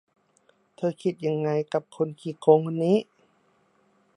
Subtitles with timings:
[0.75, 2.97] เธอคิดยังไงกับคนขี้โกงคนนี้